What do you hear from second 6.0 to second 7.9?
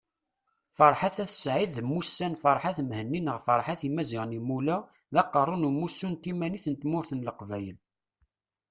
n Timanit n Tmurt n Leqbayel